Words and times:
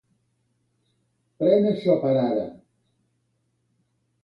Pren 1.43 1.69
això 1.73 1.99
per 2.07 2.15
ara. 2.23 2.49